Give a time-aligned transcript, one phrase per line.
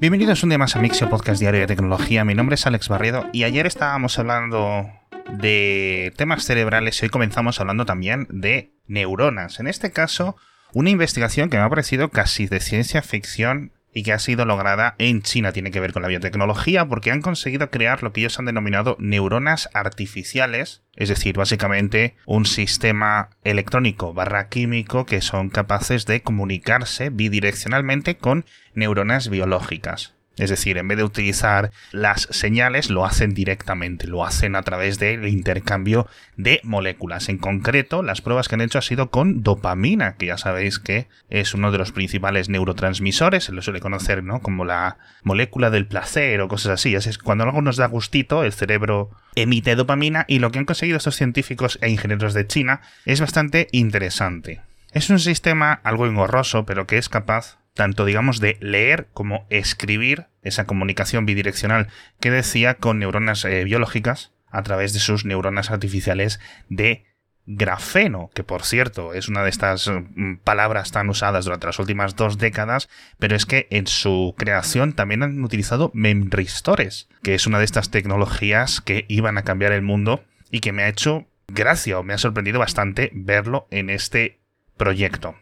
[0.00, 2.24] Bienvenidos un día más a Mixio Podcast Diario de Tecnología.
[2.24, 4.88] Mi nombre es Alex Barriedo y ayer estábamos hablando
[5.30, 9.60] de temas cerebrales y hoy comenzamos hablando también de neuronas.
[9.60, 10.36] En este caso,
[10.72, 14.94] una investigación que me ha parecido casi de ciencia ficción y que ha sido lograda
[14.98, 15.52] en China.
[15.52, 18.96] Tiene que ver con la biotecnología porque han conseguido crear lo que ellos han denominado
[18.98, 27.10] neuronas artificiales, es decir, básicamente un sistema electrónico barra químico que son capaces de comunicarse
[27.10, 28.44] bidireccionalmente con
[28.74, 30.19] neuronas biológicas.
[30.36, 34.98] Es decir, en vez de utilizar las señales, lo hacen directamente, lo hacen a través
[34.98, 37.28] del intercambio de moléculas.
[37.28, 41.08] En concreto, las pruebas que han hecho han sido con dopamina, que ya sabéis que
[41.28, 44.40] es uno de los principales neurotransmisores, se lo suele conocer ¿no?
[44.40, 46.94] como la molécula del placer o cosas así.
[46.94, 50.96] Es cuando algo nos da gustito, el cerebro emite dopamina y lo que han conseguido
[50.96, 54.62] estos científicos e ingenieros de China es bastante interesante.
[54.92, 60.26] Es un sistema algo engorroso, pero que es capaz tanto digamos de leer como escribir
[60.42, 61.88] esa comunicación bidireccional
[62.20, 67.04] que decía con neuronas eh, biológicas a través de sus neuronas artificiales de
[67.46, 72.16] grafeno, que por cierto es una de estas mm, palabras tan usadas durante las últimas
[72.16, 77.58] dos décadas, pero es que en su creación también han utilizado memristores, que es una
[77.58, 81.98] de estas tecnologías que iban a cambiar el mundo y que me ha hecho gracia
[81.98, 84.38] o me ha sorprendido bastante verlo en este
[84.76, 85.34] proyecto.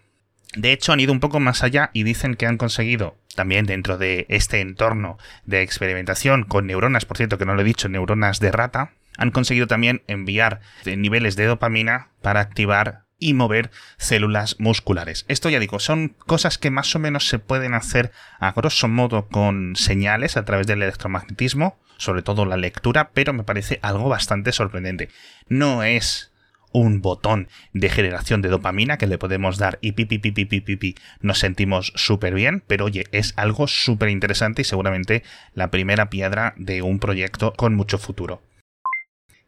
[0.59, 3.97] De hecho, han ido un poco más allá y dicen que han conseguido, también dentro
[3.97, 8.41] de este entorno de experimentación con neuronas, por cierto que no lo he dicho, neuronas
[8.41, 15.27] de rata, han conseguido también enviar niveles de dopamina para activar y mover células musculares.
[15.29, 19.29] Esto ya digo, son cosas que más o menos se pueden hacer a grosso modo
[19.29, 24.51] con señales a través del electromagnetismo, sobre todo la lectura, pero me parece algo bastante
[24.51, 25.09] sorprendente.
[25.49, 26.28] No es
[26.73, 31.93] un botón de generación de dopamina que le podemos dar y pipi pipi nos sentimos
[31.97, 35.23] súper bien, pero oye, es algo súper interesante y seguramente
[35.55, 38.43] la primera piedra de un proyecto con mucho futuro.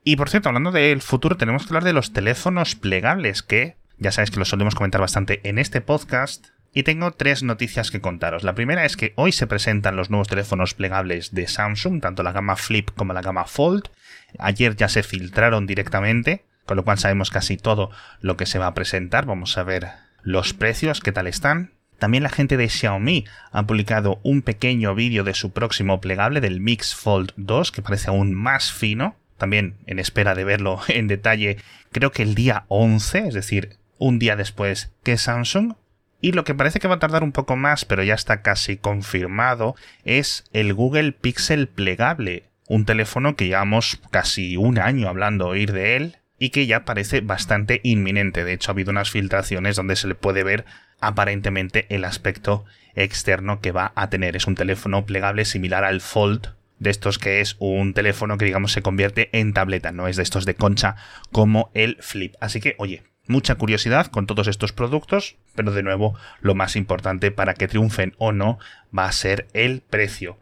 [0.02, 4.12] Y por cierto, hablando del futuro, tenemos que hablar de los teléfonos plegables, que ya
[4.12, 6.46] sabéis que los solemos comentar bastante en este podcast.
[6.72, 8.44] Y tengo tres noticias que contaros.
[8.44, 12.30] La primera es que hoy se presentan los nuevos teléfonos plegables de Samsung, tanto la
[12.30, 13.90] gama Flip como la gama Fold.
[14.38, 17.90] Ayer ya se filtraron directamente con lo cual sabemos casi todo
[18.20, 19.26] lo que se va a presentar.
[19.26, 19.88] Vamos a ver
[20.22, 21.72] los precios, qué tal están.
[22.00, 26.60] También la gente de Xiaomi ha publicado un pequeño vídeo de su próximo plegable del
[26.60, 29.16] Mix Fold 2, que parece aún más fino.
[29.36, 31.58] También en espera de verlo en detalle,
[31.92, 35.74] creo que el día 11, es decir, un día después que Samsung.
[36.22, 38.76] Y lo que parece que va a tardar un poco más, pero ya está casi
[38.76, 42.44] confirmado, es el Google Pixel plegable.
[42.66, 47.20] Un teléfono que llevamos casi un año hablando oír de él, y que ya parece
[47.20, 48.42] bastante inminente.
[48.42, 50.64] De hecho, ha habido unas filtraciones donde se le puede ver
[50.98, 52.64] aparentemente el aspecto
[52.94, 54.34] externo que va a tener.
[54.34, 58.72] Es un teléfono plegable similar al Fold, de estos que es un teléfono que digamos
[58.72, 60.96] se convierte en tableta, no es de estos de concha
[61.30, 62.34] como el Flip.
[62.40, 67.30] Así que, oye, mucha curiosidad con todos estos productos, pero de nuevo, lo más importante
[67.30, 68.58] para que triunfen o no
[68.96, 70.38] va a ser el precio.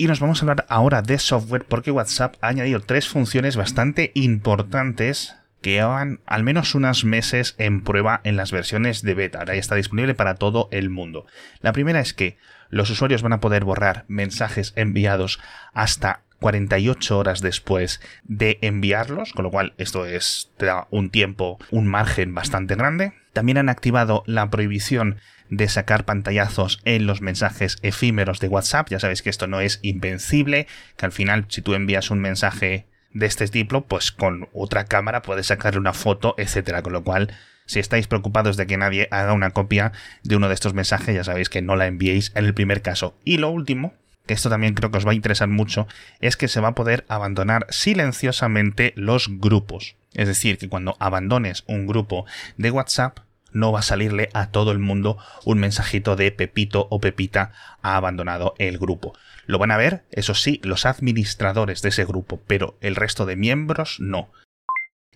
[0.00, 4.12] Y nos vamos a hablar ahora de software porque WhatsApp ha añadido tres funciones bastante
[4.14, 9.40] importantes que llevan al menos unos meses en prueba en las versiones de beta.
[9.40, 11.26] Ahora ya está disponible para todo el mundo.
[11.62, 12.38] La primera es que
[12.70, 15.40] los usuarios van a poder borrar mensajes enviados
[15.72, 21.58] hasta 48 horas después de enviarlos, con lo cual esto es, te da un tiempo,
[21.72, 23.14] un margen bastante grande.
[23.38, 25.18] También han activado la prohibición
[25.48, 28.88] de sacar pantallazos en los mensajes efímeros de WhatsApp.
[28.90, 30.66] Ya sabéis que esto no es invencible,
[30.96, 35.22] que al final si tú envías un mensaje de este tipo, pues con otra cámara
[35.22, 36.82] puedes sacarle una foto, etcétera.
[36.82, 37.32] Con lo cual,
[37.64, 39.92] si estáis preocupados de que nadie haga una copia
[40.24, 43.14] de uno de estos mensajes, ya sabéis que no la enviéis en el primer caso.
[43.24, 43.94] Y lo último,
[44.26, 45.86] que esto también creo que os va a interesar mucho,
[46.18, 49.94] es que se va a poder abandonar silenciosamente los grupos.
[50.14, 52.26] Es decir, que cuando abandones un grupo
[52.56, 53.20] de WhatsApp,
[53.52, 57.96] no va a salirle a todo el mundo un mensajito de Pepito o Pepita ha
[57.96, 59.14] abandonado el grupo.
[59.46, 63.36] Lo van a ver, eso sí, los administradores de ese grupo, pero el resto de
[63.36, 64.30] miembros no.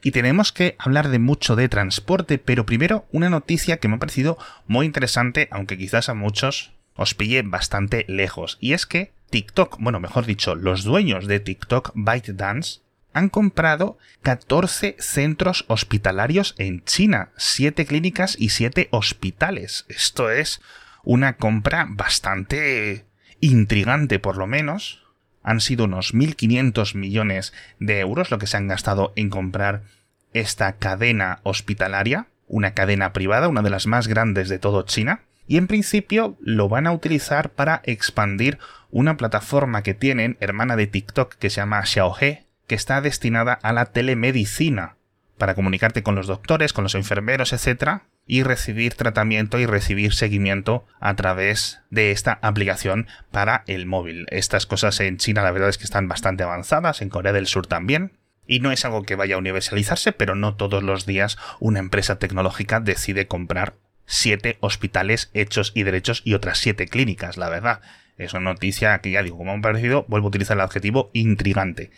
[0.02, 4.00] Y tenemos que hablar de mucho de transporte, pero primero una noticia que me ha
[4.00, 4.36] parecido
[4.66, 9.98] muy interesante, aunque quizás a muchos os pille bastante lejos, y es que TikTok, bueno,
[9.98, 12.81] mejor dicho, los dueños de TikTok ByteDance
[13.12, 19.84] han comprado 14 centros hospitalarios en China, 7 clínicas y 7 hospitales.
[19.88, 20.60] Esto es
[21.04, 23.04] una compra bastante
[23.40, 25.02] intrigante por lo menos.
[25.42, 29.82] Han sido unos 1.500 millones de euros lo que se han gastado en comprar
[30.32, 35.22] esta cadena hospitalaria, una cadena privada, una de las más grandes de todo China.
[35.48, 38.58] y en principio lo van a utilizar para expandir
[38.90, 43.72] una plataforma que tienen, hermana de TikTok, que se llama Xiaohe, que está destinada a
[43.72, 44.96] la telemedicina,
[45.38, 50.86] para comunicarte con los doctores, con los enfermeros, etc., y recibir tratamiento y recibir seguimiento
[51.00, 54.26] a través de esta aplicación para el móvil.
[54.30, 57.66] Estas cosas en China la verdad es que están bastante avanzadas, en Corea del Sur
[57.66, 58.12] también,
[58.46, 62.18] y no es algo que vaya a universalizarse, pero no todos los días una empresa
[62.18, 63.74] tecnológica decide comprar
[64.06, 67.80] siete hospitales hechos y derechos y otras siete clínicas, la verdad.
[68.18, 71.90] Es una noticia que ya digo, como han parecido, vuelvo a utilizar el adjetivo intrigante.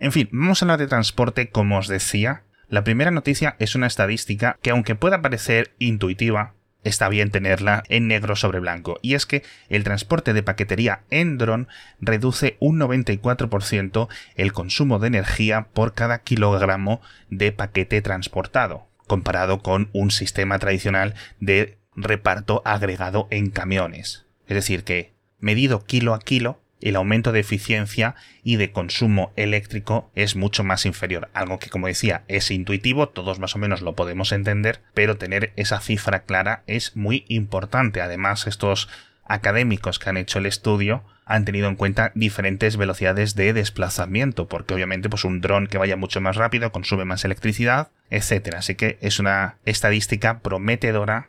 [0.00, 2.42] En fin, vamos a hablar de transporte, como os decía.
[2.68, 6.54] La primera noticia es una estadística que aunque pueda parecer intuitiva,
[6.84, 11.38] está bien tenerla en negro sobre blanco, y es que el transporte de paquetería en
[11.38, 11.68] dron
[12.00, 17.00] reduce un 94% el consumo de energía por cada kilogramo
[17.30, 24.26] de paquete transportado comparado con un sistema tradicional de reparto agregado en camiones.
[24.46, 30.10] Es decir, que medido kilo a kilo, el aumento de eficiencia y de consumo eléctrico
[30.14, 31.28] es mucho más inferior.
[31.34, 35.52] Algo que, como decía, es intuitivo, todos más o menos lo podemos entender, pero tener
[35.56, 38.00] esa cifra clara es muy importante.
[38.00, 38.88] Además, estos
[39.24, 44.72] académicos que han hecho el estudio han tenido en cuenta diferentes velocidades de desplazamiento, porque
[44.72, 48.54] obviamente pues un dron que vaya mucho más rápido consume más electricidad, etc.
[48.56, 51.28] Así que es una estadística prometedora,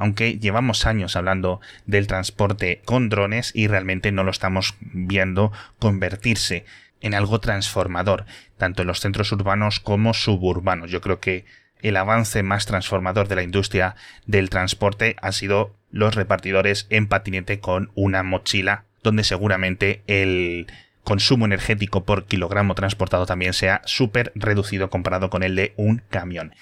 [0.00, 6.64] aunque llevamos años hablando del transporte con drones y realmente no lo estamos viendo convertirse
[7.02, 8.24] en algo transformador,
[8.56, 10.90] tanto en los centros urbanos como suburbanos.
[10.90, 11.44] Yo creo que
[11.82, 13.94] el avance más transformador de la industria
[14.24, 20.66] del transporte ha sido los repartidores en patinete con una mochila donde seguramente el
[21.04, 26.54] consumo energético por kilogramo transportado también sea súper reducido comparado con el de un camión.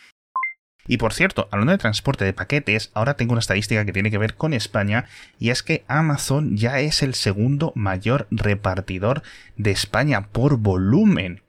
[0.89, 4.19] Y por cierto, hablando de transporte de paquetes, ahora tengo una estadística que tiene que
[4.19, 5.05] ver con España
[5.39, 9.23] y es que Amazon ya es el segundo mayor repartidor
[9.57, 11.43] de España por volumen.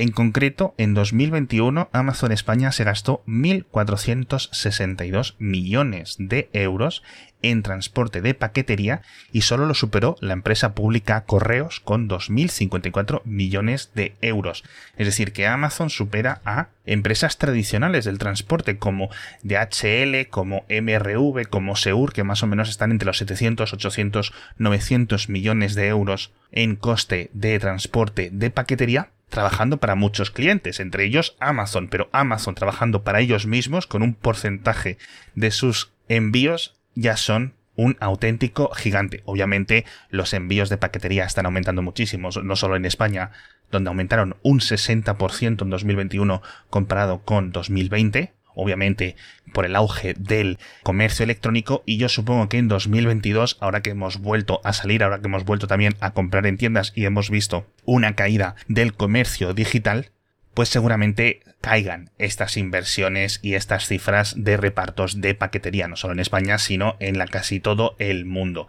[0.00, 7.02] En concreto, en 2021 Amazon España se gastó 1.462 millones de euros
[7.42, 9.02] en transporte de paquetería
[9.32, 14.62] y solo lo superó la empresa pública Correos con 2.054 millones de euros.
[14.96, 19.10] Es decir, que Amazon supera a empresas tradicionales del transporte como
[19.42, 25.28] DHL, como MRV, como Seur, que más o menos están entre los 700, 800, 900
[25.28, 31.36] millones de euros en coste de transporte de paquetería trabajando para muchos clientes, entre ellos
[31.40, 34.98] Amazon, pero Amazon trabajando para ellos mismos con un porcentaje
[35.34, 39.22] de sus envíos ya son un auténtico gigante.
[39.24, 43.30] Obviamente los envíos de paquetería están aumentando muchísimo, no solo en España,
[43.70, 49.16] donde aumentaron un 60% en 2021 comparado con 2020, obviamente
[49.52, 54.18] por el auge del comercio electrónico y yo supongo que en 2022, ahora que hemos
[54.18, 57.66] vuelto a salir, ahora que hemos vuelto también a comprar en tiendas y hemos visto
[57.84, 60.10] una caída del comercio digital,
[60.54, 66.20] pues seguramente caigan estas inversiones y estas cifras de repartos de paquetería, no solo en
[66.20, 68.66] España, sino en la casi todo el mundo.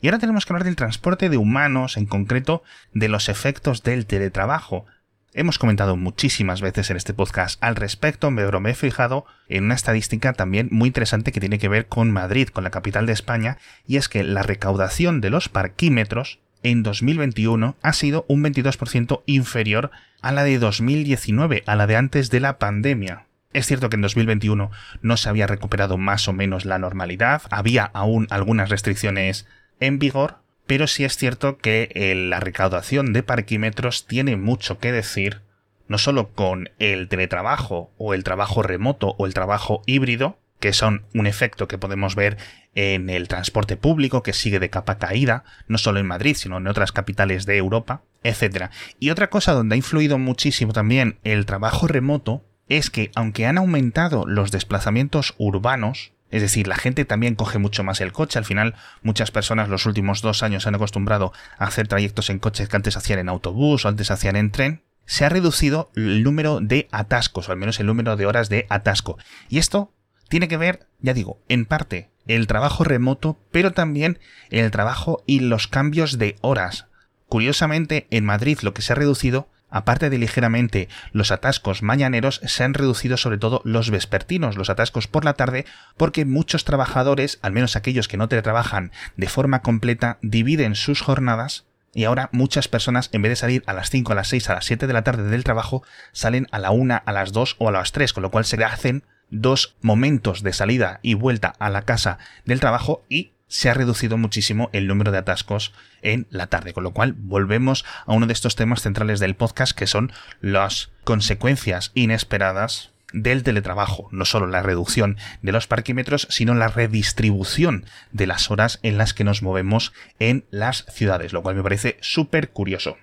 [0.00, 2.62] Y ahora tenemos que hablar del transporte de humanos, en concreto
[2.92, 4.86] de los efectos del teletrabajo.
[5.36, 9.74] Hemos comentado muchísimas veces en este podcast al respecto, pero me he fijado en una
[9.74, 13.58] estadística también muy interesante que tiene que ver con Madrid, con la capital de España,
[13.84, 19.90] y es que la recaudación de los parquímetros en 2021 ha sido un 22% inferior
[20.22, 23.26] a la de 2019, a la de antes de la pandemia.
[23.52, 24.70] Es cierto que en 2021
[25.02, 29.48] no se había recuperado más o menos la normalidad, había aún algunas restricciones
[29.80, 34.92] en vigor, pero sí es cierto que eh, la recaudación de parquímetros tiene mucho que
[34.92, 35.42] decir,
[35.88, 41.04] no solo con el teletrabajo o el trabajo remoto o el trabajo híbrido, que son
[41.12, 42.38] un efecto que podemos ver
[42.74, 46.66] en el transporte público que sigue de capa caída, no solo en Madrid, sino en
[46.66, 48.70] otras capitales de Europa, etc.
[48.98, 53.58] Y otra cosa donde ha influido muchísimo también el trabajo remoto es que aunque han
[53.58, 58.40] aumentado los desplazamientos urbanos, es decir, la gente también coge mucho más el coche.
[58.40, 62.40] Al final, muchas personas los últimos dos años se han acostumbrado a hacer trayectos en
[62.40, 64.82] coches que antes hacían en autobús o antes hacían en tren.
[65.06, 68.66] Se ha reducido el número de atascos, o al menos el número de horas de
[68.68, 69.16] atasco.
[69.48, 69.94] Y esto
[70.28, 74.18] tiene que ver, ya digo, en parte el trabajo remoto, pero también
[74.50, 76.88] el trabajo y los cambios de horas.
[77.28, 82.62] Curiosamente, en Madrid lo que se ha reducido Aparte de ligeramente los atascos mañaneros, se
[82.62, 85.66] han reducido sobre todo los vespertinos, los atascos por la tarde,
[85.96, 91.66] porque muchos trabajadores, al menos aquellos que no trabajan de forma completa, dividen sus jornadas
[91.92, 94.54] y ahora muchas personas, en vez de salir a las 5, a las 6, a
[94.54, 97.68] las 7 de la tarde del trabajo, salen a la 1, a las 2 o
[97.68, 101.68] a las 3, con lo cual se hacen dos momentos de salida y vuelta a
[101.68, 106.48] la casa del trabajo y se ha reducido muchísimo el número de atascos en la
[106.48, 110.12] tarde, con lo cual volvemos a uno de estos temas centrales del podcast que son
[110.40, 117.86] las consecuencias inesperadas del teletrabajo, no solo la reducción de los parquímetros, sino la redistribución
[118.10, 121.96] de las horas en las que nos movemos en las ciudades, lo cual me parece
[122.00, 122.96] súper curioso.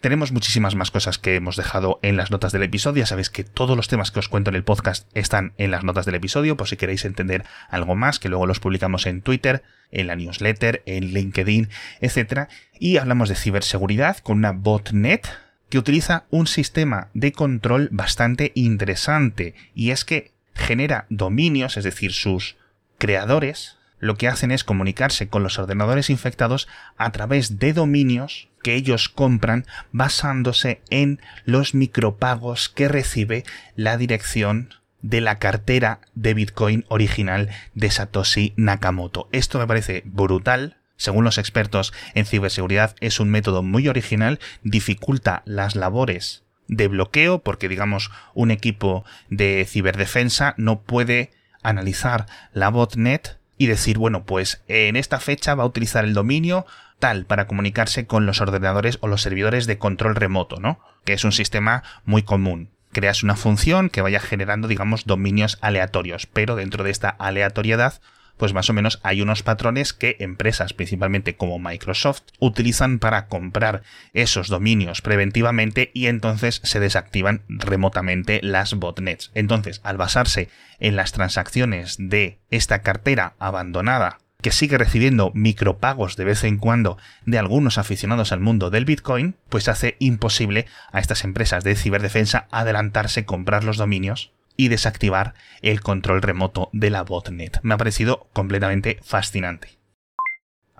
[0.00, 3.02] Tenemos muchísimas más cosas que hemos dejado en las notas del episodio.
[3.02, 5.84] Ya sabéis que todos los temas que os cuento en el podcast están en las
[5.84, 9.62] notas del episodio, por si queréis entender algo más, que luego los publicamos en Twitter,
[9.90, 11.68] en la newsletter, en LinkedIn,
[12.00, 12.48] etc.
[12.78, 15.28] Y hablamos de ciberseguridad con una botnet
[15.68, 22.12] que utiliza un sistema de control bastante interesante, y es que genera dominios, es decir,
[22.14, 22.56] sus
[22.96, 28.74] creadores, lo que hacen es comunicarse con los ordenadores infectados a través de dominios que
[28.74, 33.44] ellos compran basándose en los micropagos que recibe
[33.76, 34.70] la dirección
[35.02, 39.28] de la cartera de Bitcoin original de Satoshi Nakamoto.
[39.32, 40.76] Esto me parece brutal.
[40.96, 47.38] Según los expertos en ciberseguridad es un método muy original, dificulta las labores de bloqueo
[47.38, 51.30] porque digamos un equipo de ciberdefensa no puede
[51.62, 56.66] analizar la botnet y decir, bueno, pues en esta fecha va a utilizar el dominio
[57.00, 60.78] tal para comunicarse con los ordenadores o los servidores de control remoto, ¿no?
[61.04, 62.70] Que es un sistema muy común.
[62.92, 68.00] Creas una función que vaya generando, digamos, dominios aleatorios, pero dentro de esta aleatoriedad
[68.40, 73.82] pues más o menos hay unos patrones que empresas, principalmente como Microsoft, utilizan para comprar
[74.14, 79.30] esos dominios preventivamente y entonces se desactivan remotamente las botnets.
[79.34, 86.24] Entonces, al basarse en las transacciones de esta cartera abandonada que sigue recibiendo micropagos de
[86.24, 91.24] vez en cuando de algunos aficionados al mundo del Bitcoin, pues hace imposible a estas
[91.24, 97.60] empresas de ciberdefensa adelantarse, comprar los dominios y desactivar el control remoto de la botnet.
[97.62, 99.79] Me ha parecido completamente fascinante.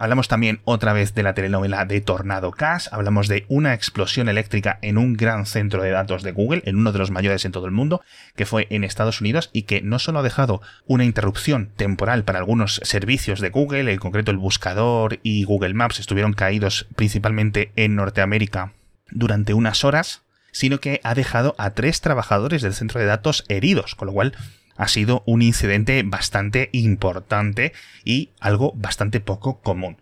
[0.00, 4.78] Hablamos también otra vez de la telenovela de Tornado Cash, hablamos de una explosión eléctrica
[4.80, 7.66] en un gran centro de datos de Google, en uno de los mayores en todo
[7.66, 8.00] el mundo,
[8.34, 12.38] que fue en Estados Unidos y que no solo ha dejado una interrupción temporal para
[12.38, 17.94] algunos servicios de Google, en concreto el buscador y Google Maps estuvieron caídos principalmente en
[17.94, 18.72] Norteamérica
[19.10, 23.96] durante unas horas, sino que ha dejado a tres trabajadores del centro de datos heridos,
[23.96, 24.32] con lo cual
[24.80, 29.98] ha sido un incidente bastante importante y algo bastante poco común.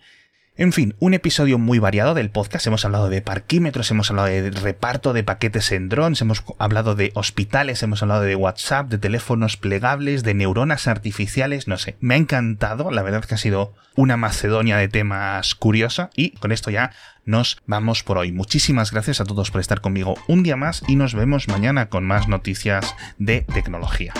[0.56, 2.66] En fin, un episodio muy variado del podcast.
[2.66, 7.12] Hemos hablado de parquímetros, hemos hablado de reparto de paquetes en drones, hemos hablado de
[7.14, 11.96] hospitales, hemos hablado de WhatsApp, de teléfonos plegables, de neuronas artificiales, no sé.
[12.00, 16.52] Me ha encantado, la verdad que ha sido una Macedonia de temas curiosa y con
[16.52, 16.92] esto ya
[17.24, 18.30] nos vamos por hoy.
[18.30, 22.04] Muchísimas gracias a todos por estar conmigo un día más y nos vemos mañana con
[22.04, 24.12] más noticias de tecnología.